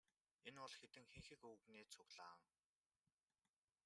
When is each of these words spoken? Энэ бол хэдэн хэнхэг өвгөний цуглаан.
Энэ 0.47 0.59
бол 0.63 0.75
хэдэн 0.79 1.05
хэнхэг 1.13 1.41
өвгөний 1.51 1.85
цуглаан. 1.93 2.41